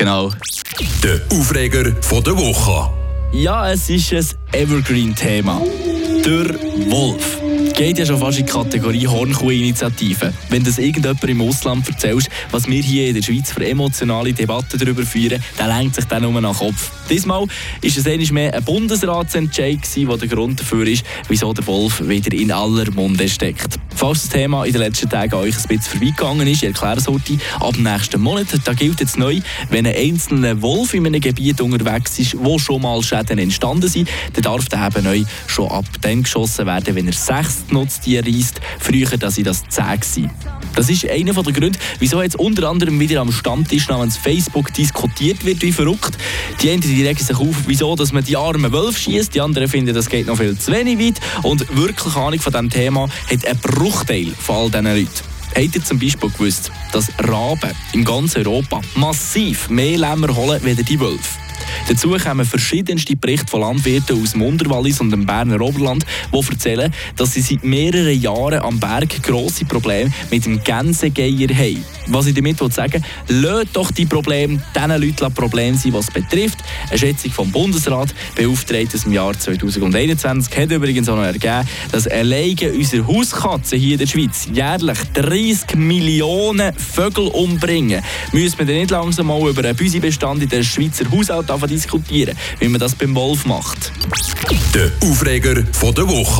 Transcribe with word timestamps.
Genau. 0.00 0.32
Der 1.04 1.20
Aufreger 1.38 1.94
von 2.00 2.24
der 2.24 2.34
Woche. 2.34 2.90
Ja, 3.32 3.70
es 3.70 3.90
ist 3.90 4.14
ein 4.14 4.24
Evergreen-Thema. 4.62 5.60
Der 6.24 6.54
Wolf. 6.90 7.38
Geht 7.76 7.98
ja 7.98 8.06
schon 8.06 8.18
fast 8.18 8.38
in 8.38 8.46
die 8.46 8.50
Kategorie 8.50 9.06
Hornkuh-Initiative. 9.06 10.32
Wenn 10.48 10.64
das 10.64 10.78
irgendjemand 10.78 11.22
im 11.24 11.42
Ausland 11.42 11.86
erzählst, 11.86 12.30
was 12.50 12.66
wir 12.66 12.82
hier 12.82 13.08
in 13.08 13.14
der 13.16 13.22
Schweiz 13.22 13.52
für 13.52 13.66
emotionale 13.66 14.32
Debatten 14.32 14.78
darüber 14.78 15.02
führen, 15.02 15.44
dann 15.58 15.68
lenkt 15.68 15.96
sich 15.96 16.06
dann 16.06 16.22
nur 16.22 16.40
nach 16.40 16.58
Kopf. 16.58 16.90
Diesmal 17.10 17.40
war 17.40 17.48
es 17.82 18.06
einmal 18.06 18.32
mehr 18.32 18.54
ein 18.54 18.64
Bundesratsentscheid, 18.64 19.80
der 19.96 20.16
der 20.16 20.28
Grund 20.28 20.60
dafür 20.60 20.86
ist, 20.86 21.04
wieso 21.28 21.52
der 21.52 21.66
Wolf 21.66 22.08
wieder 22.08 22.34
in 22.34 22.52
aller 22.52 22.90
Munde 22.90 23.28
steckt. 23.28 23.78
Falls 24.00 24.22
das 24.22 24.30
Thema 24.30 24.64
in 24.64 24.72
den 24.72 24.80
letzten 24.80 25.10
Tagen 25.10 25.34
euch 25.34 25.54
ein 25.54 25.62
bisschen 25.68 25.82
vorbeigegangen 25.82 26.46
ist, 26.46 26.62
ich 26.62 26.68
erkläre 26.70 26.96
es 26.96 27.06
heute, 27.06 27.36
ab 27.60 27.76
nächsten 27.76 28.18
Monat, 28.18 28.46
da 28.64 28.72
gilt 28.72 28.98
jetzt 28.98 29.18
neu, 29.18 29.40
wenn 29.68 29.86
ein 29.86 29.94
einzelner 29.94 30.62
Wolf 30.62 30.94
in 30.94 31.04
einem 31.04 31.20
Gebiet 31.20 31.60
unterwegs 31.60 32.18
ist, 32.18 32.34
wo 32.38 32.58
schon 32.58 32.80
mal 32.80 33.02
Schäden 33.02 33.38
entstanden 33.38 33.90
sind, 33.90 34.08
dann 34.32 34.42
darf 34.42 34.70
der 34.70 34.86
eben 34.86 35.04
neu 35.04 35.22
schon 35.46 35.70
ab 35.70 35.84
dann 36.00 36.22
geschossen 36.22 36.64
werden, 36.64 36.94
wenn 36.94 37.08
er 37.08 37.12
sechs 37.12 37.64
Nutztiere 37.68 38.24
reisst. 38.24 38.62
Früher, 38.78 39.18
dass 39.18 39.34
sie 39.34 39.42
das 39.42 39.64
zehn 39.68 39.84
waren. 39.84 40.30
Das 40.74 40.88
ist 40.88 41.06
einer 41.06 41.34
der 41.34 41.52
Gründe, 41.52 41.78
wieso 41.98 42.22
jetzt 42.22 42.36
unter 42.36 42.70
anderem 42.70 42.98
wieder 43.00 43.20
am 43.20 43.32
Stammtisch 43.32 43.88
namens 43.88 44.16
Facebook 44.16 44.72
diskutiert 44.72 45.44
wird 45.44 45.60
wie 45.60 45.72
verrückt. 45.72 46.16
Die 46.62 46.70
einen 46.70 46.80
die 46.80 47.06
regen 47.06 47.22
sich 47.22 47.36
auf, 47.36 47.56
wieso 47.66 47.96
dass 47.96 48.12
man 48.12 48.24
die 48.24 48.36
armen 48.36 48.72
Wölfe 48.72 48.98
schießt, 48.98 49.34
die 49.34 49.40
anderen 49.40 49.68
finden, 49.68 49.94
das 49.94 50.08
geht 50.08 50.26
noch 50.26 50.38
viel 50.38 50.56
zu 50.56 50.72
wenig 50.72 50.98
weit. 50.98 51.20
Und 51.42 51.76
wirklich 51.76 52.14
Ahnung 52.14 52.40
von 52.40 52.52
diesem 52.52 52.70
Thema 52.70 53.08
hat 53.30 53.46
ein 53.46 53.58
Bruchteil 53.90 54.32
von 54.38 54.56
all 54.56 54.70
diesen 54.70 54.84
Leuten. 54.84 55.08
Habt 55.56 55.74
ihr 55.74 55.84
zum 55.84 55.98
Beispiel 55.98 56.30
gewusst, 56.30 56.70
dass 56.92 57.08
Raben 57.18 57.72
in 57.92 58.04
ganz 58.04 58.36
Europa 58.36 58.80
massiv 58.94 59.68
mehr 59.68 59.98
Lämmer 59.98 60.34
holen 60.34 60.60
als 60.64 60.84
die 60.84 61.00
Wölfe? 61.00 61.49
Dazu 61.90 62.16
kommen 62.16 62.46
verschiedenste 62.46 63.16
Berichte 63.16 63.48
von 63.48 63.62
Landwirten 63.62 64.22
aus 64.22 64.30
dem 64.30 64.42
Unterwallis 64.42 65.00
und 65.00 65.10
dem 65.10 65.26
Berner 65.26 65.60
Oberland, 65.60 66.06
die 66.32 66.48
erzählen, 66.48 66.94
dass 67.16 67.32
sie 67.32 67.40
seit 67.40 67.64
mehreren 67.64 68.20
Jahren 68.20 68.60
am 68.60 68.78
Berg 68.78 69.20
grosse 69.24 69.64
Probleme 69.64 70.12
mit 70.30 70.46
dem 70.46 70.62
Gänsegeier 70.62 71.48
haben. 71.48 71.84
Was 72.06 72.26
ich 72.26 72.34
damit 72.34 72.58
sagen 72.72 73.04
will, 73.26 73.40
lasst 73.40 73.68
doch 73.72 73.90
die 73.90 74.06
Probleme 74.06 74.62
diesen 74.72 75.02
Leuten 75.02 75.34
Probleme 75.34 75.76
sein, 75.76 75.92
was 75.92 76.06
es 76.06 76.14
betrifft. 76.14 76.58
Eine 76.90 76.98
Schätzung 76.98 77.32
vom 77.32 77.50
Bundesrat, 77.50 78.14
beauftragt 78.36 78.94
aus 78.94 79.02
dem 79.02 79.12
Jahr 79.12 79.36
2021, 79.36 80.56
hat 80.56 80.70
übrigens 80.70 81.08
auch 81.08 81.16
noch 81.16 81.24
ergeben, 81.24 81.66
dass 81.90 82.06
alleine 82.06 82.72
unsere 82.72 83.04
Hauskatzen 83.04 83.80
hier 83.80 83.94
in 83.94 83.98
der 83.98 84.06
Schweiz 84.06 84.46
jährlich 84.52 84.98
30 85.14 85.74
Millionen 85.74 86.72
Vögel 86.74 87.26
umbringen. 87.26 88.00
Müssen 88.30 88.58
wir 88.60 88.66
dann 88.66 88.76
nicht 88.76 88.90
langsam 88.90 89.26
mal 89.26 89.48
über 89.48 89.64
einen 89.64 89.76
Büsibestand 89.76 90.44
in 90.44 90.48
der 90.48 90.62
Schweizer 90.62 91.10
Haushalt 91.10 91.50
diskutieren, 91.80 92.36
wie 92.58 92.68
man 92.68 92.80
das 92.80 92.94
beim 92.94 93.14
Wolf 93.14 93.46
macht? 93.46 93.92
Der 94.74 94.90
Aufreger 95.08 95.62
von 95.72 95.94
der 95.94 96.06
Woche. 96.08 96.38